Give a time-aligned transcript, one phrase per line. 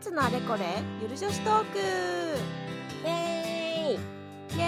[0.00, 1.78] ツのあれこれゆる女子トーク。
[1.78, 4.56] イエーイ。
[4.56, 4.64] イエ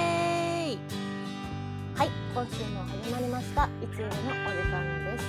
[0.69, 0.78] ーイ。
[1.96, 3.64] はい今週も始まりました。
[3.64, 5.24] いつゆるのお時間です。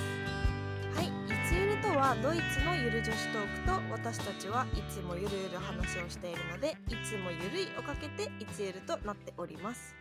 [0.94, 1.10] はいい
[1.48, 9.94] つゆるとはドイツのゆる女子トークと私たちはいつもゆるゆる話をしているのでいつもゆるいをかけていつゆるとなっております。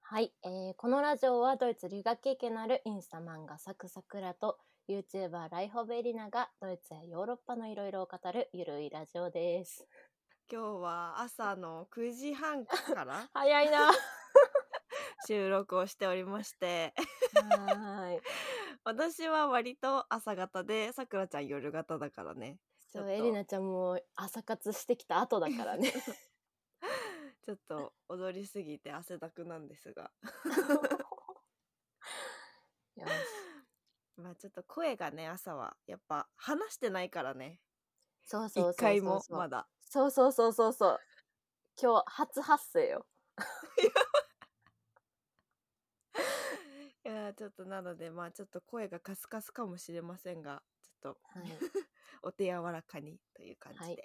[0.00, 4.56] はい、えーこのラジオはドイツ留学経験のあるインスタ漫画サクサクラと
[4.88, 9.86] YouTuber ライホベリナがドイツやヨーロッパのいろいろを語るゆるいラジオです。
[10.50, 13.86] 今日は朝の9時半から 早いな。
[13.86, 13.92] は
[15.28, 16.94] 収録をしておりまして。
[17.34, 18.20] ーい。
[18.82, 22.58] 私は割と朝方でさくらちゃん夜型だからね。
[22.88, 25.92] そうエリナちゃんも朝活してきた後だからね。
[27.44, 30.10] ちょっと踊りすぎて汗だくなんですが。
[32.96, 33.41] よし
[34.22, 37.58] まあちょっと声がね朝はやっぱ話してないからね。
[38.24, 39.66] そうそうそうそう一回もまだ。
[39.80, 41.00] そうそうそうそうそう。
[41.80, 43.06] 今日初発声よ。
[47.04, 51.42] いやーちょっとなのでまあちょっと声がカスカスかもしれませんがちょっとはい。
[52.22, 53.96] お手柔らかにという感じで、はい。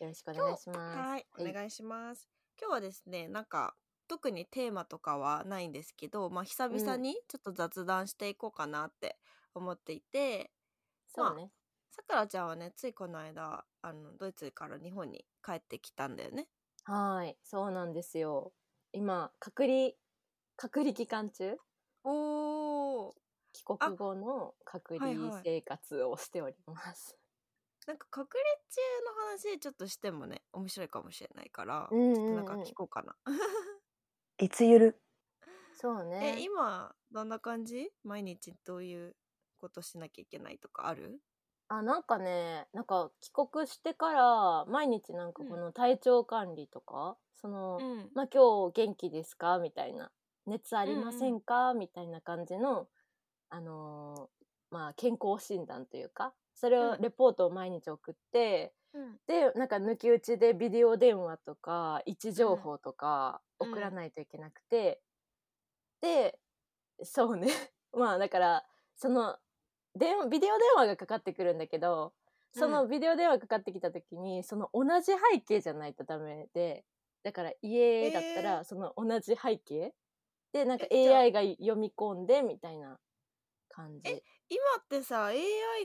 [0.00, 0.98] よろしくお願いします。
[0.98, 1.26] はい。
[1.38, 2.30] お願いします。
[2.58, 3.76] 今日はですねなんか
[4.10, 9.16] 特にテーマとかはないんですけどまあ久々にちょっと雑談していこうかなって
[9.54, 10.50] 思っていて、
[11.06, 11.52] そうね、
[11.92, 16.48] さくらちゃんはねついこの間あのドイツから日本に帰ってきたんだよね。
[16.82, 18.52] はいそうなんですよ。
[18.92, 19.90] 今隔離
[20.56, 21.56] 隔離期間中？
[22.02, 23.12] おー。
[23.52, 27.16] 帰国後の隔はい離はい生活をしております、
[27.86, 32.14] なんか隔離中の話ちょっとしてもね面白いかもしれないから、うんうんうん。
[32.14, 33.16] ちょっとなんか聞こうかな。
[34.40, 35.00] いつゆる？
[35.74, 36.36] そうね。
[36.38, 37.90] え今どんな感じ？
[38.04, 39.14] 毎日どういう
[39.58, 41.20] ことしなきゃいけないとかある？
[41.68, 48.08] あなんかねなんか帰国してから毎日なんかこの体調管理とか、その、ん。
[48.14, 49.58] まあ今日元気ですか？
[49.58, 50.10] みたいな。
[50.46, 52.88] 熱ありませんか、みたいな感じの
[53.50, 57.02] あのーまあ健康診断というかそれをうん。
[57.02, 58.79] レポートを毎日送って、うん
[59.26, 65.00] でなんか抜き打ちでビデオ電話とか位置情報とかうん送らないといけなくて、
[66.00, 66.38] で
[67.02, 67.48] そうね。
[67.92, 69.38] まあだからその
[69.94, 72.14] 電話ビデオ電話がかかってくるんだけど
[72.52, 76.84] そのビデオ電話かかってきた時にその同じ背景じゃないとダメで
[77.22, 78.42] だから家だったえ。
[78.42, 79.94] らその同じ背景
[80.52, 82.98] でなんか AI が読み込んでみたいな
[83.68, 84.10] 感じ。
[84.10, 85.38] え今ってさ AI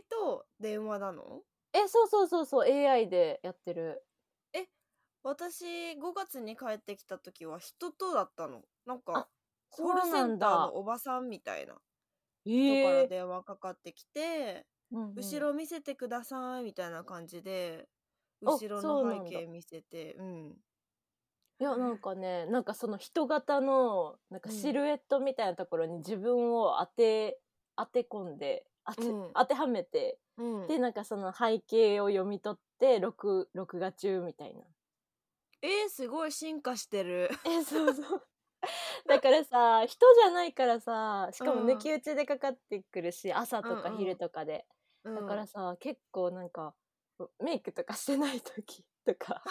[0.10, 1.44] と電話なの？
[1.78, 4.04] えそうそうそうそう AI でやってる。
[5.26, 8.62] 私5月に帰ってきた時は人とだったの。
[8.86, 9.28] なんかあ
[9.72, 11.74] コールセンターのおばさんみたいな
[12.46, 15.16] え人からー電話かかってきて、うんうん。
[15.16, 17.88] 後ろ見せてくださいみたいな感じで
[18.46, 20.56] あ後ろの背景見せてうん。
[21.60, 24.56] いやなんかねなんかその人型のなんかうん。
[24.56, 27.40] シルエットみたいなところに自分を当て
[27.76, 29.32] 当て込んで当て,、うん。
[29.34, 30.68] 当てはめてうん。
[30.68, 34.62] でなんかその背景を読み取って録録画中みたいな。
[35.62, 37.30] えー、すごい進化してる。
[37.46, 38.28] えそうそう。
[39.08, 41.68] だからさ人じゃないからさしかもうん。
[41.68, 43.98] 抜き打ちでかかってくるし、朝とかうんうん。
[43.98, 44.66] 昼とかで、
[45.04, 46.74] だだからさ結構なんか
[47.40, 49.44] メイクとかしてない時 とか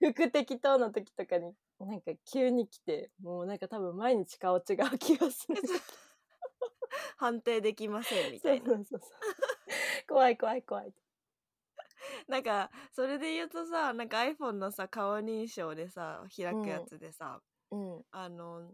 [0.00, 5.56] 服適当な時とかになんか急に来てもうなんか多分毎日顔違う気がする
[7.20, 8.66] 判定できませんみたいな。
[8.66, 9.00] そうそうそう
[10.08, 10.94] 怖い怖い怖い。
[12.28, 18.02] なんかそれで言うとさなんか iPhone のさ顔認証でさ開くやつでさ、うん。
[18.10, 18.72] あの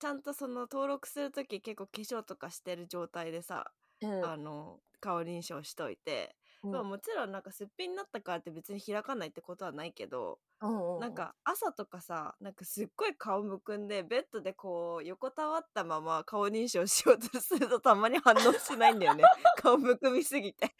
[0.00, 3.70] ちゃんとその登録する時結構化粧とかしてる状態でさ、
[4.00, 4.24] うん。
[4.24, 6.72] あの顔認証しといて、うん。
[6.72, 19.24] まあもちろんなんかすっぴんになったからって別に開かないってことはないけど、うんうんなんか朝とかさなんかすっごい顔むくんでベッドでこう横たわったまま顔認証しようとするとたまに反応しないんだよね。
[19.56, 20.74] 顔むくみすぎて。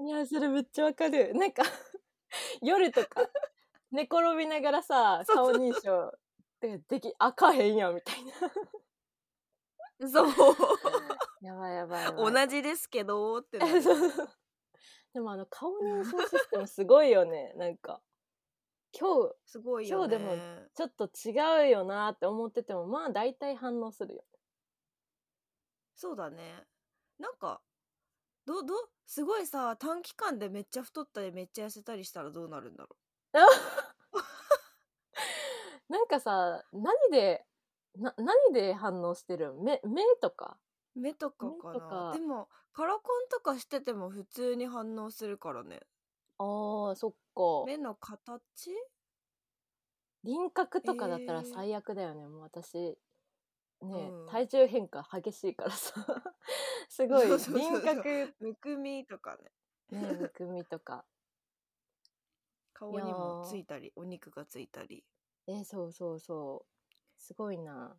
[0.00, 1.34] いやそれめっちゃわかる。
[1.34, 1.62] なんか
[2.62, 3.28] 夜とか
[3.90, 6.12] 寝転びながらさ 顔認証
[6.60, 10.08] でできあかへんやんみたいな。
[10.08, 10.28] そう。
[11.40, 13.80] やばいやばい同じですけどってなる
[15.14, 17.52] でもあの顔認証システムすごいよね。
[17.56, 18.00] なんか。
[18.98, 20.16] 今日すごいよね。
[20.16, 24.24] 今日でもちょっと違うよなって思っててもまあ大体反応するよ
[25.94, 26.66] そうだね。
[27.18, 27.60] なんか
[28.46, 28.74] どど
[29.04, 32.96] すごいさ短期間でめっちゃ太ったりめっちゃ痩せたりしたらどうなるんだろ
[35.88, 37.44] なんかさ何で
[37.96, 39.54] な何で反応してる？
[39.54, 40.58] 目目とか？
[40.96, 41.52] う目とかかな。
[41.72, 42.12] 目とか。
[42.14, 42.48] でも
[42.78, 45.80] カラコンとかしてても普通に反応するからね
[46.38, 47.64] ああ、そっか。
[47.66, 48.70] 目の形？
[50.22, 52.28] 輪郭とかだったらえー最悪だよね。
[52.28, 52.96] もう私、ね、
[53.82, 53.88] う
[54.26, 55.92] ん体重変化激しいからさ。
[56.88, 59.36] すごいそうそうそうそう輪郭、むくみとか
[59.90, 61.04] ねね、むくみとか。
[62.74, 65.04] 顔にもついたりお肉がついたり
[65.48, 66.92] え、そうそうそう。
[67.20, 67.98] すごいな。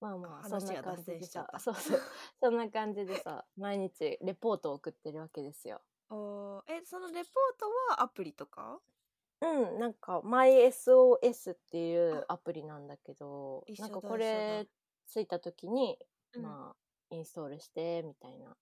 [0.00, 2.00] まあまあ、そんな感じでさそうそう。
[2.40, 5.82] そんな感じでさ、毎日レポートを送ってるわけですよ。
[6.10, 8.80] おーえそのレポートはアプリとか？
[9.40, 14.68] うん、なんか MySOS っていうアプリなんだけど、なんかこれ
[15.06, 15.98] ついた時に、
[16.32, 16.42] うん。
[16.42, 16.76] まあ
[17.14, 18.56] インストールしてみたいな。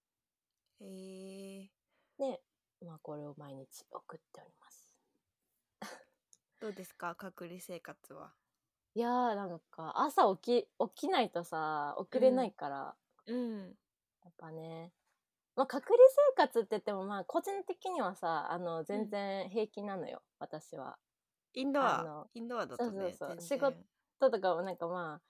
[0.80, 1.70] へえ。
[2.18, 2.42] で、
[2.80, 4.96] まあこれを毎日送っております。
[6.60, 7.14] どうですか？
[7.14, 8.34] 隔離生活は
[8.96, 12.94] いやーなんか朝起き、起きないとさ、送れないから、
[13.26, 13.58] うん。
[14.22, 14.92] やっぱね。
[15.56, 15.98] まあ隔離
[16.36, 20.96] 生活って言ってもまあ個人的にはさ、あの全然平気なのよ、私は。
[21.54, 23.40] インドアインドアだとねそうそうそう。
[23.40, 23.76] 仕事
[24.20, 25.22] ととかもなんかまあ、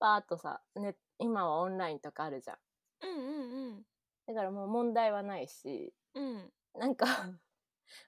[0.00, 2.56] パーッとさ、ね、今はオンラインとかあるじゃん。
[3.02, 3.82] うんうん
[4.26, 6.24] だからもう問題はないし、うん。
[6.24, 6.96] うんなん。
[6.96, 7.06] か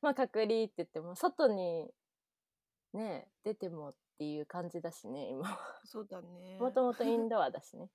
[0.02, 1.92] まあ隔離って言っても、外に
[2.92, 5.58] ね、出てもっていう感じだしね、今は。
[5.84, 7.90] そうだねもともとインドアだしね。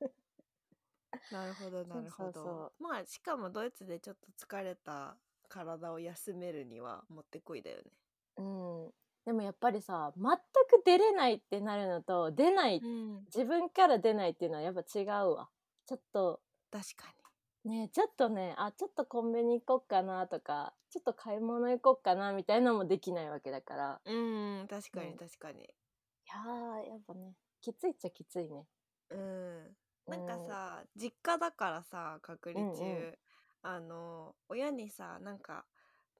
[1.32, 5.16] なるほどなるほどまあしかもドイツでちょっと疲れた
[5.48, 7.92] 体を休めるにはもってこいだよね
[8.36, 8.94] うん。
[9.24, 15.48] でもやっぱりさ、全く出れないってなるのと、出ない、うん自分から出ないっていうのはやっぱ違うわ。
[15.86, 17.13] ちょっと、確か
[17.64, 24.00] ね、ちょっとね、あ、ちょっとコンビニ行こっかなとか、ちょっと買い物行こっかなみたいなのもできないわけだから。
[24.06, 25.64] にうん確かうんに確かに。
[25.64, 25.66] い
[26.26, 28.66] やー、やっぱね、きついっちゃきついね。
[29.10, 29.76] うん。
[30.06, 32.88] なんかさ実家だからさ隔離中、うん。
[32.88, 33.14] うん
[33.66, 35.64] あの親にさなんか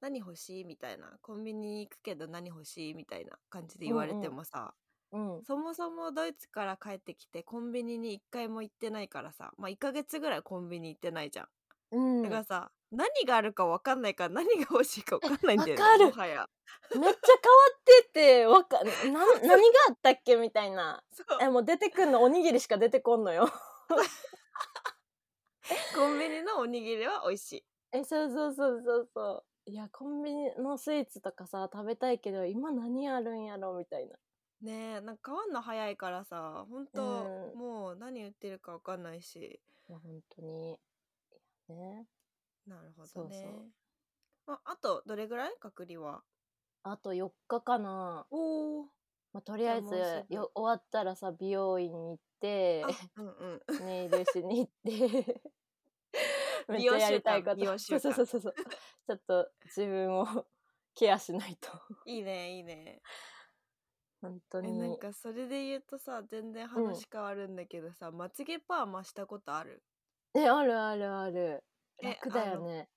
[0.01, 0.65] 何欲しい？
[0.65, 2.95] みたいなコンビニ行くけど何欲しい？
[2.95, 4.75] みたいな感じで言われてもさ、
[5.15, 5.45] うん。
[5.45, 11.49] そもそもドイツから帰ってきてコンビニに一回も行ってないからさまあ1ヶ月ぐらいコンビニ行ってないじゃん、
[11.93, 12.23] うん。
[12.23, 16.49] だからさ何があるか分かんないから何が欲しいか分かんないんだよねわかるもはや
[16.95, 17.15] めっちゃ変わっ
[17.85, 18.93] てて、わか、 な、
[19.41, 19.57] 何が
[19.89, 21.03] あったっけみたいな。
[21.41, 23.49] え、もう出てくんのおにぎりしか出てこんのよ。
[25.95, 29.71] コンビニのおにぎりは美味しいえ、そうそうそうそうそう。
[29.71, 34.17] いや、コンビニのスイーツとかさ、食べたいけど、今何あるんやろみたいな。
[34.63, 37.03] ねえなんか変わんの早いからさ本当、
[37.53, 40.73] うんもう何売ってるか分かんないしいや、本当に。
[40.73, 42.07] いやね。
[42.67, 43.43] なるほどそうね
[44.47, 45.57] そうああとどれぐらい？
[45.61, 46.23] 隔離は
[46.83, 48.27] あと4日かな。
[48.31, 48.85] おお
[49.33, 52.85] まあ、とりあえずじゃあもうすぐよ、終わったらさ、美容院に行って、
[53.17, 57.79] うんうん ネイルしに行って、 めっちゃ美容やりたいこと。
[57.79, 58.41] そうそうそうそう。
[58.41, 60.25] ちょっと自分を
[60.95, 61.69] ケアしないと。
[62.07, 63.03] いいねいいね
[64.25, 64.79] 本当えに。
[64.79, 69.83] なんかそれで言うとさ全然話変わるんだけどさ、まつげパーマしたことある？
[70.35, 71.65] え、あるあるある。
[72.03, 72.89] え楽だよね。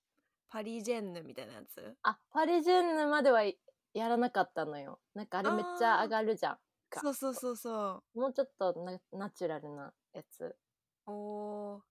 [0.50, 1.95] パリジェンヌみたいなやつ？
[2.03, 3.59] あパリジェンヌまではい
[3.94, 5.00] やらなかったのよ。
[5.13, 6.57] なんかあれめっちゃ上がるじゃん。
[6.89, 10.46] かそうそうそうそもうちょっとナナチュラルなやつ。
[10.46, 11.81] うおー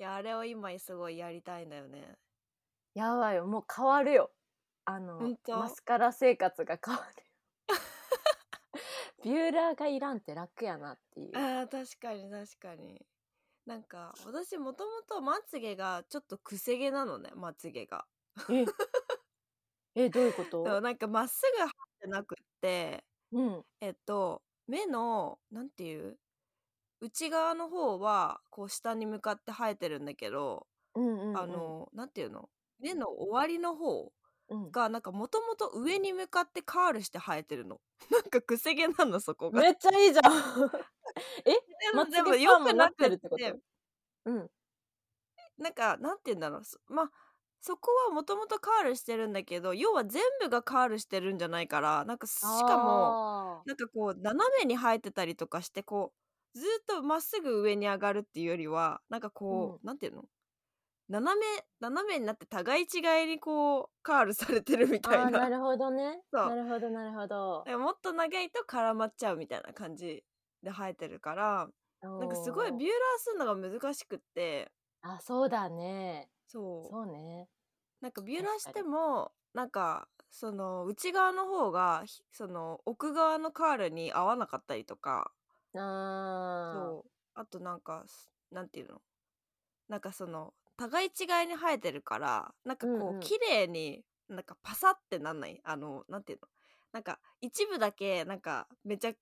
[0.00, 2.16] いやあれを今すごいやりたいんだよね
[2.94, 3.46] やばいよ。
[3.46, 4.30] もう変わるよ。
[4.86, 7.27] あのマスカラ生活が変わるよ。
[9.22, 11.32] ビューラーがいらんって楽やなっていう。
[11.32, 13.06] あー確かに確かに
[13.66, 18.08] なんか私もともとまつげがちょっとくせ毛なのねまつげが
[19.94, 21.70] ええ、どういうこそうとなんかまっすぐ生え
[22.04, 23.64] てなくってうん。
[23.80, 26.18] えっと目のなんていう？
[27.00, 31.40] 内側の方はこう下に向かって生えてるんだけど、うんうん、うん。
[31.40, 32.50] あ、のなんていうの？
[32.80, 34.12] 目の終わりの方うん、
[34.72, 37.80] がなんかもともと上に向かってカールして生えてるの。
[38.10, 39.60] なんかくせ毛なのそこが。
[39.60, 40.24] めっちゃいいじゃん。
[41.46, 41.52] え？
[41.52, 43.38] でもでもよくなくっるってこと？
[43.38, 43.54] て
[44.26, 44.50] うん。
[45.58, 46.64] なんかなんて言うんだろう。
[46.64, 47.10] そまあ
[47.60, 53.16] そこはもともとカールしてるんだけど要は全部がカールしてるんじゃないからなんかしかも
[53.60, 56.12] あなんかこう斜めに生えてたりとかしてこ
[56.54, 60.24] うずっとまっすぐ上に上がるっていうよりはなんかこう、なんていうの？
[61.08, 61.46] 斜め
[61.80, 65.40] 斜めになって互い違いにこうカールされてるみーたいな。
[65.40, 66.20] なるほどね。
[66.32, 66.48] そう。
[66.50, 67.64] なるほどなるほど。
[67.78, 70.22] もっと長いと絡まっちゃうみたいな感じ
[70.62, 71.68] で生えてるから
[72.02, 72.88] なんかすごいビューラー
[73.18, 74.70] するのが難しくって。
[75.02, 76.28] あ、そうだね。
[76.46, 76.90] そう。
[76.90, 77.48] そうね。
[78.00, 85.32] なんかビューラーしてもなんかその内側の方がひその奥側のカールに合わなかったりとか。
[85.74, 87.10] あそう。
[87.34, 89.00] あとなんかすなんていうの？
[89.88, 93.16] なんかその互い違いに生えてるからなんかこう、うん。
[93.16, 96.48] うん綺麗になんかパサってなんないあのなんていうの？
[96.92, 99.12] なんか一部だけなんかめちゃ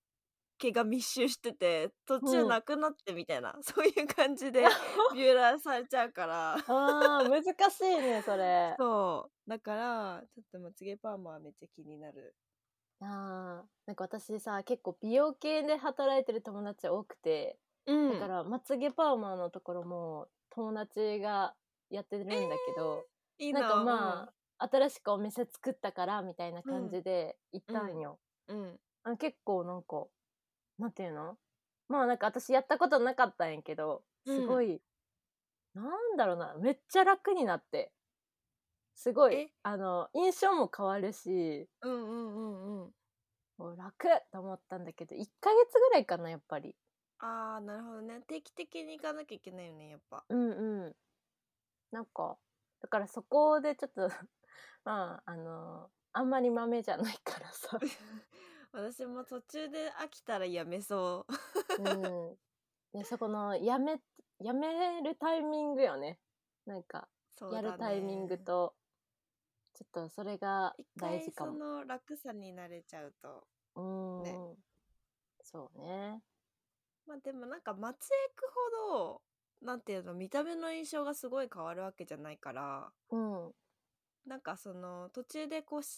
[0.59, 2.49] 毛が密集してて途中うん。
[2.49, 4.63] なくなってみたいな、 そういう感じで
[5.15, 6.57] ビューラーされちゃうから。
[6.69, 8.77] あー難しいねそれ。
[8.79, 9.51] そう。
[9.51, 12.35] だからちょっとまつげパーマはめっちゃ気になる。
[13.01, 18.13] あーなんか私さ結構美容系で働いてる友達多くて、うん。
[18.13, 21.55] だからまつげパーマのところも友達が
[21.91, 22.41] やってるんだけ
[22.77, 23.05] ど、
[23.39, 28.81] いいなんかまあ、新しくお店作ったからみたいな感じで行ったんよ、うん、うん。
[29.05, 30.07] あの結構なんか
[30.79, 31.37] なんていうの？
[31.89, 34.81] まあなんか私やったことなかったんやけどすごい、
[35.75, 37.93] なんだろうなめっちゃ楽になって。
[38.95, 39.53] すごいえ？
[39.63, 42.91] あの印象も変わるしうんうんうんうん。
[43.59, 46.75] もう楽と思ったんだけど1ヶ月ぐらいかなやっぱり
[47.19, 48.21] ああなるほどね。
[48.27, 50.25] 定期的に行かなきゃいけないよねやっぱ。
[50.29, 50.97] うんうん。
[51.91, 52.37] なんか
[52.81, 54.09] だからそこでちょっと
[54.85, 57.79] まああのあんまり豆じゃないからさ。
[58.73, 61.27] 私も途中で飽きたらやめそ
[61.79, 61.83] う。
[61.83, 62.39] うん。
[62.93, 64.01] でそこのやめ
[64.39, 66.21] やめるタイミングよね。
[66.67, 67.67] なんかそうだね。
[67.69, 68.75] やるタイミングと
[69.73, 71.53] ちょっとそれが一回そ大事かも。
[71.55, 73.47] の楽さに慣れちゃうと
[73.77, 74.57] うーん、ね。
[75.43, 76.23] そうね
[77.07, 78.45] まあでもなんか松江区
[78.91, 79.23] ほど
[79.63, 82.93] なんていうの見た目の印象がすごい変わるわけじゃないから。
[83.11, 83.55] うん。
[84.27, 85.89] なんかその途中でこうし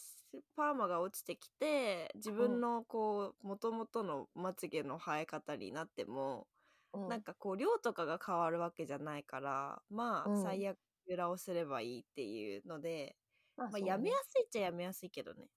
[0.55, 6.47] パーマが落ちてきて自分のこう元々のまつげの生え方になっても、
[6.93, 7.23] うんなん。
[7.23, 10.35] かこう量とかが変わるわけじゃないからまあうん。
[10.35, 13.17] 最悪裏をすればいいっていうので、
[13.57, 15.47] まあ、やめやすいっちゃやめやすいけどね。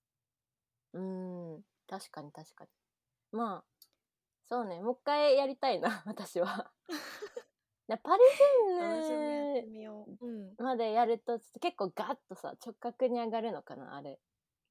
[0.93, 1.63] うん。
[1.87, 2.69] 確かに確かに。
[3.31, 3.72] まあ
[4.49, 6.71] そうねもう一回やりたいな 私は。
[7.87, 10.55] でパリジェンヌ。
[10.57, 14.19] までやると結構ガッとさ直角に上がるのかなあれ。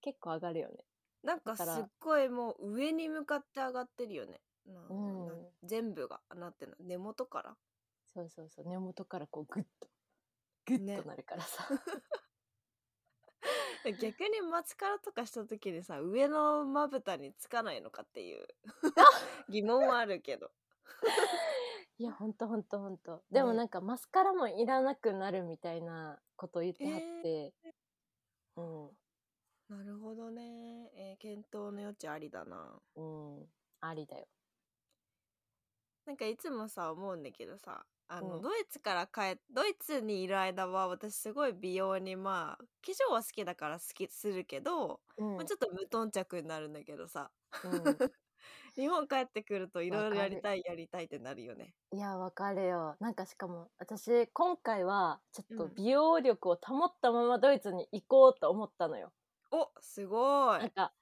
[0.00, 0.84] 結構上がるよね。
[1.22, 4.40] なんかすっごいもう上に向かって上がってるよね。
[4.64, 5.26] なうん。
[5.26, 6.76] な全部がなんていうの。
[6.80, 7.56] 根元から。
[8.14, 9.88] そうそうそう根元からこうグッと。
[10.66, 11.00] グッね。
[11.00, 11.64] となるからさ、
[13.90, 18.46] 逆にマスカラとかした時にさ上のまぶたにつかないのかっていう
[19.50, 20.50] 疑問はあるけど。
[21.98, 23.22] いやほんとほんとほんと。
[23.30, 23.58] でもね。
[23.58, 27.54] なんかマスカラもいらなくなるみたいなこと言ってはって、
[28.56, 28.98] うん。
[29.68, 30.90] なるほどね。
[30.94, 32.80] えー検討の余地ありだな。
[32.96, 33.48] うん。
[33.80, 34.26] ありだよ。
[36.06, 38.42] なんかいつもさ思うんだけどさあの、うん。
[38.42, 47.30] ドイツから帰っドイツにいる間は私すごい美容にまあ化粧は好きだから好きするけど、うん、まあ、ちょっと無頓着になるんだけどさ。
[47.64, 47.72] うん。
[48.74, 51.74] 日本帰ってくるといろいろやりたいやりたいってなるよね。
[51.92, 52.96] いやわかるよ。
[53.00, 55.74] なんかしかも私今回はちょっとうん。
[55.74, 59.12] 美容力を保ったままドイツに行こうと思ったのよ、
[59.52, 60.92] おすごい、なんか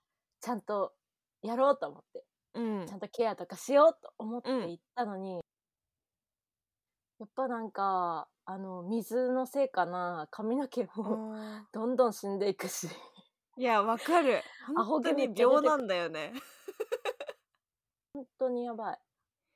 [0.40, 0.94] ちゃんと
[1.42, 2.24] やろうと思って。
[2.54, 2.86] うん。
[2.86, 4.70] ちゃんとケアとかしようと思ってうん。
[4.70, 5.40] 行ったのに、
[7.20, 10.26] やっぱなんかあの水のせいかな。
[10.30, 12.86] 髪の毛もあどんどん死んでいくし。
[12.86, 12.90] ー
[13.60, 14.42] いやわかる。
[14.74, 16.32] 本当に病なんだよね。
[18.14, 18.98] 本当にやばい。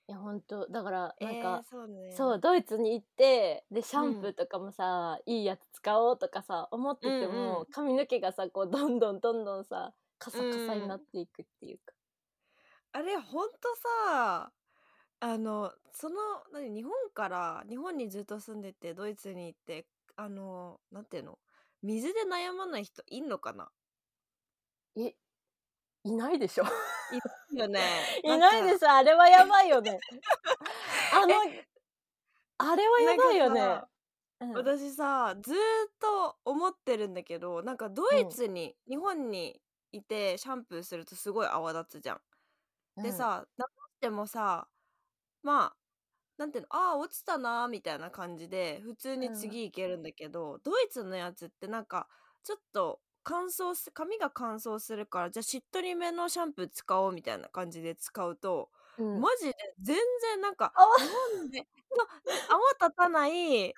[0.09, 2.13] いや本当だからなんか、えー、そうね。
[2.13, 11.95] そうドイツに行ってでシャンプーとかもさ、いいやつ使おうとかさ思ってても、うんうん髪の毛がさこうどんどんどんどんさカサカサになっていくっていうか、
[12.93, 13.57] あれほんと
[14.05, 14.53] さ
[15.25, 16.17] あのその
[16.53, 21.39] 何日本から日本にずっと住んでてドイツに行ってあのなんていうの
[21.83, 23.71] 水で悩まない人いんのかな？
[24.99, 25.15] え
[26.05, 26.65] いないでしょ。
[27.55, 27.81] いよね。
[28.23, 29.99] いないでょしょあれはやばいよね。
[31.15, 31.35] あの
[32.59, 33.81] あれはやばいよね。
[34.41, 34.53] うん。
[34.53, 35.59] 私さずーっ
[36.01, 39.59] と思ってるんだけどなんかドイツに、日本に
[39.91, 43.03] いてシャンプーするとすごい泡立つじゃん。
[43.03, 44.69] でさ流してもさ
[45.45, 45.77] まあ
[46.39, 52.09] なんていうのああ落ちたなーみたいな感じで普通に次いけるんだけど、ドイツのやつってなんか
[52.43, 59.97] ちょっと乾燥す髪が乾燥するからじゃあしっとりめのシャンプー使おうみたいな感じで使うと、うん、マジで全
[60.33, 61.67] 然なんか泡日本で
[62.49, 63.75] 泡立たない日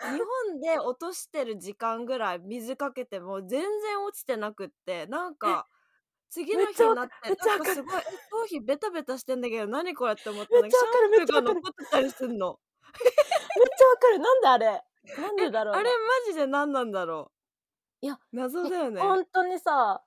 [0.50, 5.66] 本で落としてる時間ぐらい水かけても全然落ちてなくってなんか
[6.30, 8.02] 次の日になってなんかすごい。
[8.30, 11.08] 頭皮ベタベタしてんだけど何これって思ってめっちゃわかる。
[11.10, 11.54] めっちゃわかる。
[11.56, 12.58] 残ってたりすんの。
[13.04, 13.12] めっ
[13.78, 14.18] ちゃわかる。
[14.18, 14.84] なんであれ？
[15.18, 17.30] なんでだろうなあれマジで何なんだろ
[18.02, 18.06] う。
[18.06, 19.00] いや謎だよね。
[19.00, 20.02] 本当にさ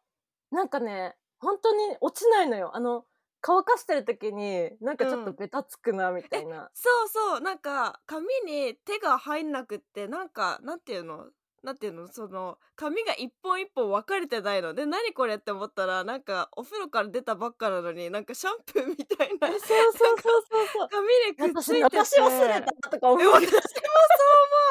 [0.51, 2.75] なんかね本当に落ちないのよ。
[2.75, 3.05] あの
[3.41, 5.35] 乾かしてる時になんかちょっとうん。
[5.37, 7.41] ベタつくなみたいな、そうそう。
[7.41, 11.31] なんか髪に手が入んなくってなんかなんていうの？
[11.63, 14.73] なんていうのその髪が一本一本分かれてないの。
[14.73, 20.67] で何これって思ったらなんかお風呂から出たばっかなのになんかシャンプーみたいなそうそうそうそう。
[20.73, 21.07] そう髪
[21.47, 22.15] にくっつい私て。
[22.15, 23.21] て私忘れたとか思う。
[23.21, 23.55] え私もそ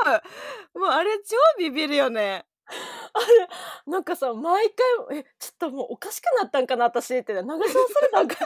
[0.07, 0.21] う思
[0.77, 0.79] う。
[0.81, 2.47] もうあれ超ビビるよね。
[3.87, 4.71] なんかさ毎
[5.09, 7.33] 回えちょっともうおかしくなったんかな私って。
[7.33, 7.67] 流し忘れ
[8.13, 8.37] たんか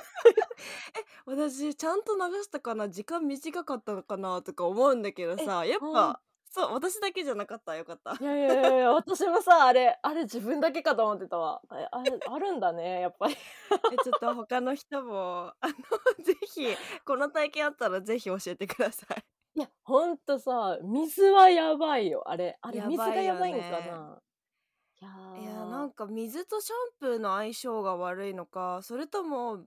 [1.27, 2.89] 私ちゃんと流したかな。
[2.89, 6.21] 時間短かったのかなとか思うんだけどさやっうんぱ
[6.55, 7.75] そう私だけじゃなかった。
[7.77, 8.13] よかった。
[8.21, 11.63] いやいやいやいや 私もさあれあれ自分だけかと思ってたわ。
[11.71, 13.35] あれあるんだねやっぱり。
[13.91, 15.73] えちょっと他の人もあの
[16.23, 16.67] ぜひ
[17.07, 19.25] この体験あったらぜひ教えてください。
[19.55, 22.23] いやほんとさ水はやばいよ。
[22.29, 23.79] あれあれ水がやばいんかな。
[23.79, 25.41] いやー。
[25.41, 29.65] いやなんか水とシャンプーの相性が悪いのかそれとも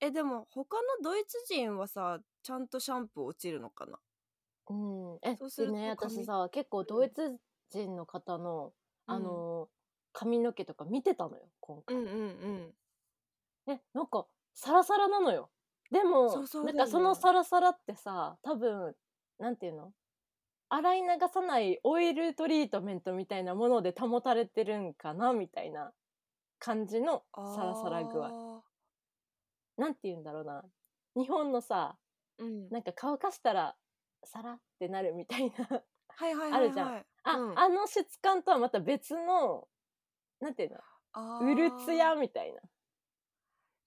[0.00, 3.98] えでも他のドイツ人はさちゃんとシャンプー落ちるのかな？
[4.68, 7.38] うん、えそうするとでね髪私さ結構ドイツ
[7.70, 8.72] 人の方の、
[9.06, 9.68] あの
[10.12, 13.72] 髪の毛とか見てたのよ今回、うんうんうん。
[13.72, 15.50] えなんかサラサラなのよ。
[15.90, 18.94] でもそうそうなんかそのサラサラってさ多分
[19.38, 19.92] なんていうの？
[20.68, 25.92] 洗い流さないオイルトリートメントみたいなもので保たれてるんかなみたいな
[26.58, 28.28] 感じのサラサラ具合。
[28.28, 28.62] 合
[29.76, 30.64] なんて言うんだろうな。
[31.14, 31.96] 日本のさ
[32.38, 32.68] うん。
[32.70, 33.76] なんか乾かしたら
[34.26, 35.66] サラってなるみたいな。
[36.08, 37.04] はいはいはい、はい、あるじゃん。
[37.24, 37.58] あ、うん。
[37.58, 39.68] あの質感とはまた別の
[40.40, 40.76] なんていうの？
[41.12, 42.60] あうるつやーみたいな。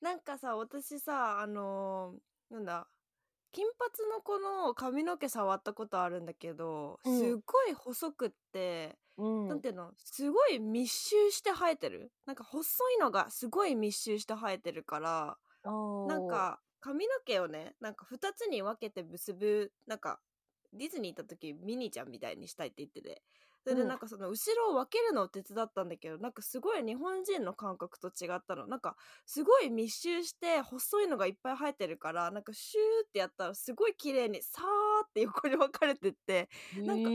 [0.02, 2.88] なんかさ私さあのーなんだ？
[3.52, 7.20] 金髪の子の髪の毛触ったことあるんだけど、うん。
[7.20, 9.48] すっごい細くって、うん。
[9.48, 9.92] なんていうの？
[9.98, 12.12] すごい密集して生えてる？
[12.28, 20.20] なんか細いのがすごい密集して生えてるからなんか髪の毛をねなんか2つに分けて結ぶなんか
[20.74, 23.24] ディズニー行った時ミニちゃんみたいにしたいって言ってて。
[23.64, 23.90] それでうん。
[23.90, 28.68] なんかその後ろを分けるのを手伝ったんだけどなんかすごい日本人の感覚と違ったの。
[28.68, 36.50] なんかすごい密集して細いのがいっぱい生えてるからなんかシューってやったらすごい綺麗にさーって横に分かれてって
[36.86, 37.12] なんか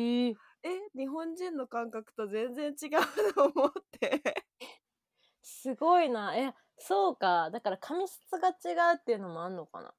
[0.62, 0.80] え。
[0.96, 4.46] 日本人の感覚と全然違うと思って。
[5.42, 6.36] すごいな。
[6.36, 7.50] えそうか。
[7.50, 9.94] だから髪質が違うっていうのもあんのかな？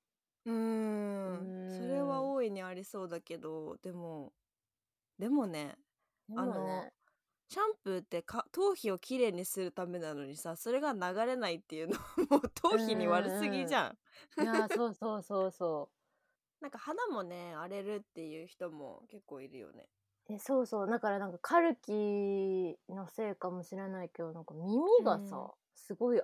[0.45, 1.51] うーん。
[1.67, 4.33] それは大いにありそうだけどでも
[5.19, 5.77] でもね
[6.27, 6.91] でもね。
[7.49, 11.95] シャンプーってか頭皮をきれいにするためなのにさそれが流れないっていうの
[12.29, 13.97] もう頭皮に悪すぎじゃん。
[14.37, 15.91] いやそうそうそうそ
[16.61, 19.89] なんか肌もね荒れるっていう人も結構いるよね。
[20.29, 20.87] うえそうそう。
[20.89, 26.21] だからなんかカルキのせいかもしれないけどなんか耳がさ、うんすごい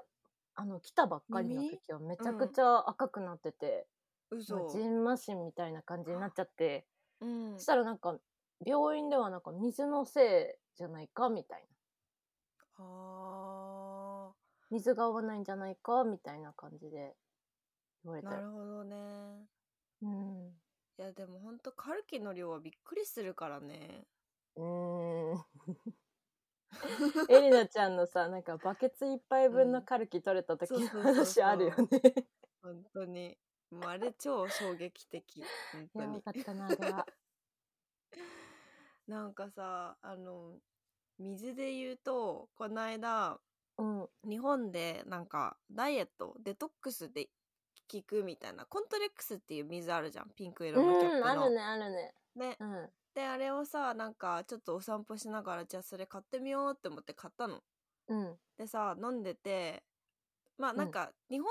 [0.56, 1.66] あの来たばっかりの耳？
[1.66, 3.88] 時はめちゃくちゃ赤くなってて、
[4.32, 4.56] 嘘。
[4.56, 6.86] まあジンマシンみたいな感じになっちゃって、
[7.20, 7.54] うん。
[7.54, 8.17] そしたらなんか
[8.65, 12.84] 病院ではなんか水のせいじゃないかみたいな。
[12.84, 14.32] あ
[14.72, 17.15] 水が合わないんじゃないかみたいな感じで
[18.04, 18.96] 言われーたよなるほどね。
[20.02, 20.52] うん。
[20.98, 24.06] いやでもほんとカルキの量はびっくりするからね。
[24.56, 25.46] うーん。
[27.30, 32.28] エリナちゃんのさなんかバケツ一杯分のカルキ取れた時の話あるよね。
[32.63, 33.38] 本当に
[33.72, 37.08] もうあれ超衝撃的本当にかったなあれは。
[39.08, 40.60] なんかさあの
[41.18, 43.40] 水で言うとこの間
[43.78, 47.30] うん日本でなんかダイエットデトックスで
[47.92, 51.20] 効くみたいなコントレックスっていう水あるじゃんピンク色のキャップの。
[51.20, 52.16] うんあるねあるね。
[52.36, 57.62] ねうんであれをさなんかちょっとお散歩しながらじゃあそれ買ってみようって思って買ったの。
[58.08, 59.84] うんでさ飲んでて
[60.58, 61.50] まあなんか日本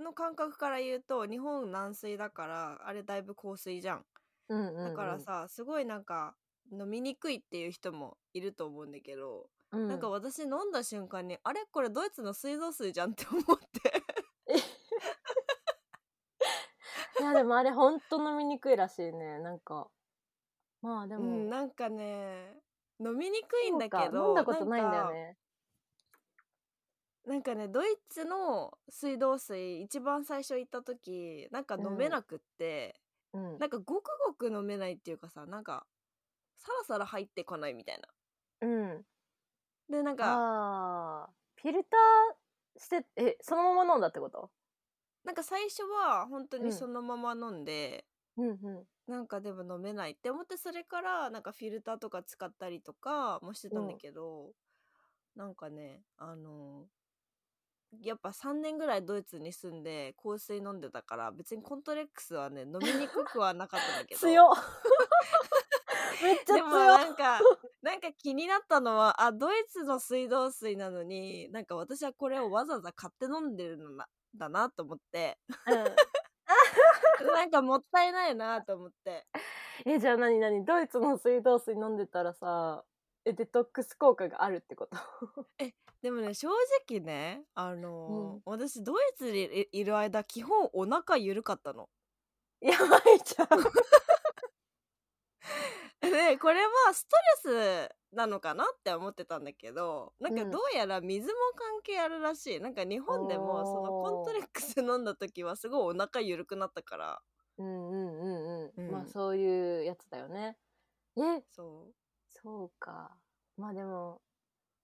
[0.00, 4.04] の感覚から言うと日本軟水だからあれだいぶ香水じゃん。
[4.48, 6.34] うんうんうんだからさすごいなんか
[6.72, 11.64] 飲みにくいっていう人もいると思うんだけど、うんなんか私飲んだ瞬間にあれ？
[11.70, 14.02] これドイツの水道水じゃんって思って。
[17.20, 19.88] いやでもあれほんと飲みにくいらしいねなんか。
[20.82, 22.54] まあでうも、んなんかね
[22.98, 25.36] 飲みにくいんだけど飲んだことないんだよね。
[27.30, 33.00] なんかねドイツの水道水一番最初行った時なんか飲めなくって、
[33.32, 33.58] うん。
[33.60, 35.86] なんかごくごく飲めないっていうかさなんか
[36.56, 38.00] サラサラ入ってこないみたい
[38.60, 38.66] な。
[38.66, 39.04] うん。
[39.88, 41.30] でなんか
[41.62, 44.50] フィルターしてえそのまま飲んだってこと？
[45.24, 48.06] なんか最初は本当うんにそのまま飲んで、
[48.38, 48.56] うんうん。
[49.06, 54.50] なんかでも飲めないって思ってそれからなんかフィルターとか使ったりとかもしてたんだけど、
[55.36, 56.86] なんかねあの
[58.02, 64.20] やっぱ3年ぐらいドイツに住んで香水飲んでたから別にコントレックスはね飲みにくくはなかったんだけど。
[64.20, 64.54] 強っ。
[66.22, 67.40] めっちゃでもなんか
[67.82, 75.38] なんか気になったのはあドイツの水道水なのになんか私はこれをわざわざ買って飲んでるのなだなと思って。
[77.34, 79.26] なんかもったいないなと思って。
[79.86, 80.64] うん、えじゃあ何何？
[80.64, 82.89] ドイツの水道水飲んでたらさえ
[83.34, 84.96] デトックス効果があるってこと？
[86.02, 86.48] でもね正
[86.88, 91.88] 直ねあのー私ドイツにいいる間基本お腹緩かったの。
[92.60, 93.48] やばいじゃん。
[96.00, 97.16] でこれはスト
[97.50, 100.50] レスなのかなって思ってたんだけどなんかうん。
[100.50, 107.22] どうやら水も関係あるらしい、なんか日本でもそのコントレックス飲んだ時はすごいお腹緩くなったから。
[107.58, 108.90] うんうんうんうん、うん。
[108.92, 110.56] まあそういうやつだよね。
[111.16, 111.42] え？
[111.52, 111.92] そ
[112.42, 113.16] そうか。
[113.56, 114.20] まあでも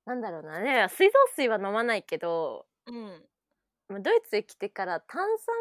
[0.04, 0.60] なんだろうな。
[0.60, 3.28] ね水道水は飲まないけどううん。
[3.88, 5.54] まあドイツへ来てから炭酸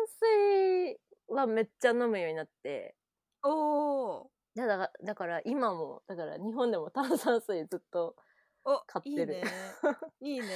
[0.88, 2.96] 水はめっちゃ飲むようになって。
[3.44, 4.28] おー。
[4.56, 8.16] だからだから今もだから日本でも炭酸水ずっと
[8.64, 9.36] お買ってる。
[9.36, 9.44] いいね。
[10.22, 10.48] いいね。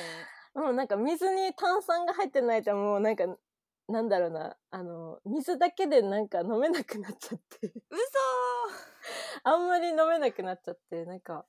[0.56, 3.26] もうなんか水に炭酸が入ってないともうなんか
[3.88, 4.56] なんだろうな。
[4.72, 7.74] あの水だけでなんか飲めなくなっちゃって。
[7.90, 8.00] 嘘
[9.44, 11.46] あんまり飲めなくなっちゃってなんか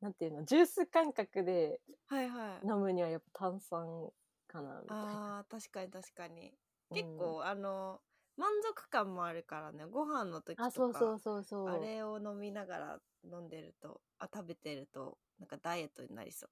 [0.00, 2.66] なんていうのジュース感覚ではいはい。
[2.66, 4.10] 飲むにはやっぱ炭酸
[4.46, 5.38] かなみたいな。
[5.38, 6.54] あー確かに確かに。
[6.90, 6.96] うん。
[6.96, 8.00] 結構、あの
[8.36, 11.68] 満足感もあるからねご飯の時とかあそうそうそうそう。
[11.68, 16.50] あれを飲みながら飲んでるとあ食べてるとなんかダイエットになりそう。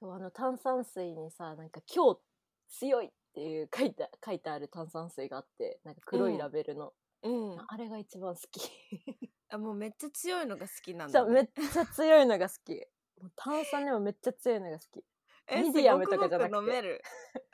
[0.00, 2.20] そうあの炭酸水にさなんか「今日
[2.68, 7.64] 強い」っていう書いて書いてある炭酸水があってなんか黒いラベルの、うん。
[7.66, 8.70] あれが一番好き
[9.52, 12.74] あもうめっちゃ強いのが好きなんだ、ね、そうめっちゃ強いのが好き。
[13.20, 14.96] もう炭酸でもめっちゃ強いのが好き。
[14.98, 15.04] い
[15.48, 16.56] えミディアムとかじゃなくて。
[16.56, 17.02] 飲める。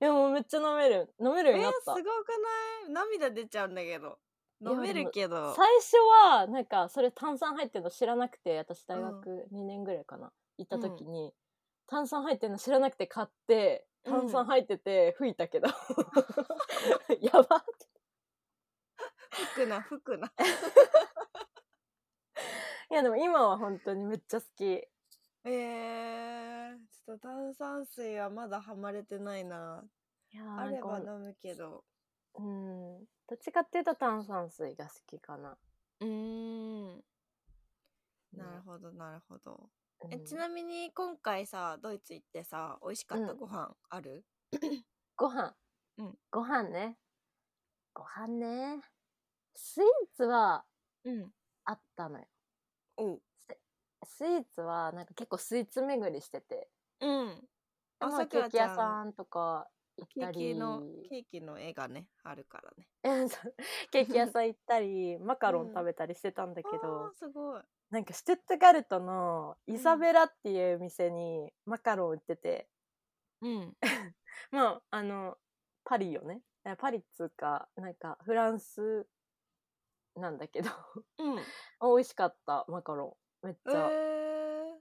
[0.00, 1.14] やもうめっちゃ飲める。
[1.18, 2.28] 飲めるようえになった、すごく
[2.86, 2.92] ない？
[2.92, 4.18] 涙出ちゃうんだけど。
[4.60, 5.54] 飲めるけど。
[5.54, 11.34] 最初はなんかそれ炭酸入ってるの知らなくて私大学2年ぐらいかな、行った時に、
[11.86, 15.68] 炭酸入ってるの知らなくて買って炭酸入ってて吹いたけど、
[17.20, 17.64] やばっ。
[17.64, 17.88] て
[19.34, 20.32] 吹くな吹くな
[22.94, 24.62] いやでも今は本当にめっちゃ好き。
[24.64, 29.82] えー、ちょっと炭酸水はまだハマれてないな。
[30.32, 31.82] いやーあれば飲むけど。
[32.38, 33.00] うん。
[33.28, 35.56] どっちかっていうと炭酸水が好きかな、
[36.02, 37.04] うーん。
[38.32, 39.68] なるほどなるほど。
[40.12, 40.24] えうん。
[40.24, 43.38] ちなみに今回さドイツ行ってさ美味しかったうん。
[43.38, 44.24] ご飯ある、
[45.16, 45.52] ご飯、
[45.98, 46.18] うん。
[46.30, 46.96] ご飯ね。
[47.92, 48.80] ご飯ね。
[49.56, 50.64] スイーツは
[51.02, 51.32] うん。
[51.64, 52.26] あったのよ
[52.96, 53.22] おう
[54.04, 56.68] スイーツはなんか結構スイーツ巡りしてて。
[57.00, 57.48] うん。
[58.00, 62.88] あまあさくケーキ屋らちゃんさんとか行っケーたりキのケーキの絵がねあるからね。
[63.90, 67.62] ケーキ屋さん行ったり マカロンうん食べたりしてたんだけど、あーすごい。
[67.90, 72.68] なんかシュトゥットガルトのイザベラっていう店にマカロン売ってて、
[73.40, 73.76] うん。
[74.50, 75.38] まああの
[75.84, 76.42] パリよね。
[76.64, 79.06] えパリっつうかなんかフランス
[80.16, 80.70] なんだけど。
[81.18, 81.36] うん。
[81.80, 83.46] 美味しかったマカロン。
[83.46, 84.80] めっちえゃ、ー、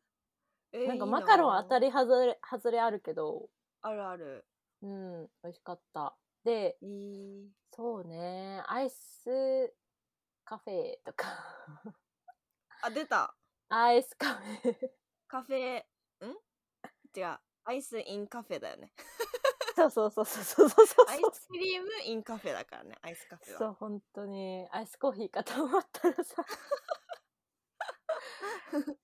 [0.73, 3.49] えなんかマカロン当たりり外れ外れあるけど。
[3.81, 4.45] あるある。
[4.81, 6.15] うん美味しかった。
[6.43, 7.51] でいい。
[7.71, 9.73] そうねアイス
[10.45, 11.25] カフェとか。
[12.83, 13.35] あ出た。
[13.69, 14.91] アイスカフェ。
[15.27, 15.83] カフェ
[16.21, 16.37] ん？
[17.15, 17.39] 違う。
[17.65, 18.93] アイス in カフェだよね
[19.75, 21.05] そうそうそうそうそうそうそう。
[21.09, 23.59] アイスクリーム in カフェだからねアイスカフェは。
[23.59, 24.67] そう本当に。
[24.71, 26.45] アイスコーヒーかと思ったらさ。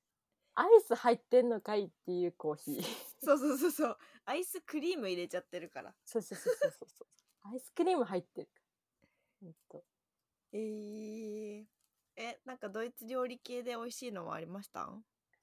[0.56, 2.84] アイス入ってんのかいっていうコーヒー。
[3.24, 3.98] そうそうそうそう。
[4.26, 5.96] アイスクリーム入れちゃってるから。
[6.06, 7.08] そうそうそうそうそうそう。
[7.54, 8.50] アイスクリーム入ってる
[9.42, 9.84] ほんと。
[10.52, 11.66] えー、
[12.18, 14.90] えなんかドイツ料理系で美味しいのはありました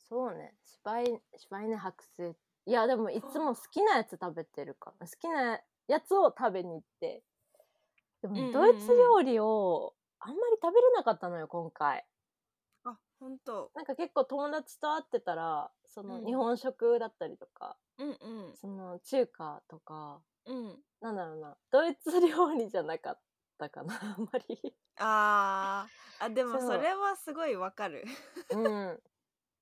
[0.08, 0.54] そうね。
[0.64, 7.22] シュバイシュバイネ白製いやでもいつも好きなやつ食べてるから好きなやつを食べに行って。
[8.22, 12.04] でもドイツ料理をあんまり食べれなかったのよ今回。
[12.84, 16.26] あ本当なんか結構友達と会ってたらそのうん。
[16.26, 18.12] 日本食だったりとか、うんう
[18.52, 18.56] ん。
[18.56, 20.76] その中華とかうん。
[21.00, 23.20] なんだろうなドイツ料理じゃなかっ
[23.58, 24.74] たかな あんまり。
[24.98, 26.24] あー。
[26.24, 28.04] あでもそれはすごいわかる。
[28.50, 29.02] うん。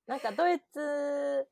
[0.06, 1.48] なんかドイツ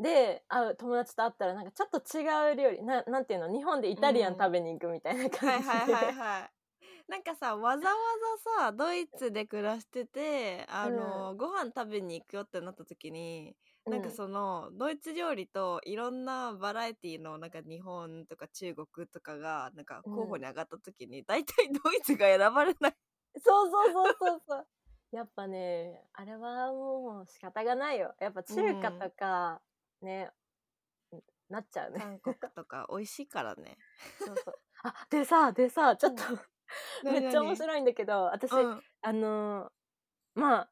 [0.00, 6.50] で会う友達と会ったらなんかちょっと違う料理ななんていうの日本でイタリアンうん食べに行くみたいなは感じで、いはいはいはい
[7.08, 7.94] なんかさわざわ
[8.56, 13.54] ざさドイツで暮らしててあの、ご飯食べに行くよってなった時に
[13.86, 22.94] なんかそのドイツ料理といろんなバラエティのなんか日本とか中国とかがなんか候補に上がった時に大体ドイツが選ばれない。
[23.44, 24.66] そうそうそうそうそう。
[25.10, 28.14] やっぱね、あれはもう仕方がないよ。
[28.20, 29.60] やっぱ中華とか、
[30.02, 30.30] ね、
[31.48, 32.00] なっちゃうね。
[32.00, 33.76] 韓国とか美味しいからね。
[34.18, 34.54] そうそう。
[34.84, 36.22] あ、でさ、でさ、ちょっと、
[37.04, 39.70] 何めっちゃ面白いんだけど、私、うんあのー
[40.34, 40.70] まあ、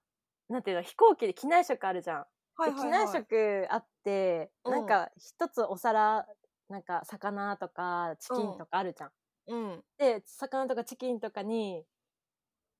[0.48, 2.26] なんていうの、飛行機で機内食あるじゃん。
[2.56, 6.26] はいはいはいで機内食あって、うんなんか一つお皿、
[6.68, 9.10] なんか魚とかチキンとかあるじゃん。
[9.48, 11.84] うんで、魚とかチキンとかに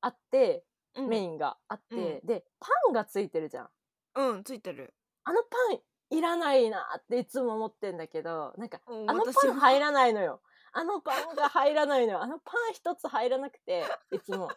[0.01, 0.65] あって、
[0.97, 3.71] うんメインがあって、で、パンがついてるじゃん。
[4.17, 4.95] うんついてる。
[5.25, 5.79] あのパン
[6.11, 10.41] いらないなっていつも思ってんだけど、なんか、うんあのパン入らないのよ。
[10.73, 12.23] あのパンが入らないのよ。
[12.23, 14.51] あのパン一つ入らなくて、いつも。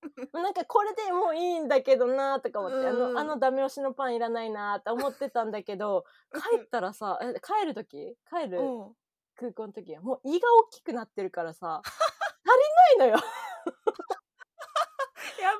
[0.32, 8.16] なんかこれでもういいんだけどなとか思って、あうんの、あのダメ押しのパンいらないなって思ってたんだけど、 帰ったらさ、え帰る時？
[8.30, 8.96] 帰るうん
[9.36, 11.94] 空港の時はもう胃が大きくなってるからさ、足
[12.96, 13.22] りないのよ。
[15.38, 15.58] やいや、ば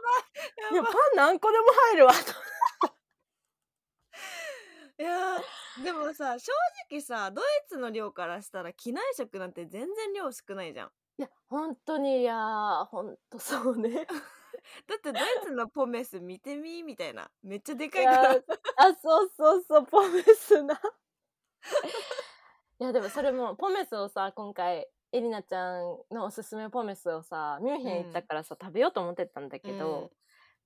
[0.72, 2.12] いやばパン何個でも入るわ。
[2.12, 2.22] とい
[4.98, 6.52] いやーでもさ正
[6.90, 10.90] 直さドイツの量からしたら機内食なんて全然量少ないじゃん。
[11.18, 14.06] いや、本当に、いやー、本当そうね。
[14.86, 18.30] だってドイツのポメス見てみみたいなめっちゃでかいいから
[18.76, 20.80] あ、そうそうそう、ポメスな。
[22.80, 30.10] いや、でもそれも、ポメスをさ、今回、エリナちゃんのおすすめポメスをさ、ミュンヘン行ったからさ、食べようと思ってたんだけど、うん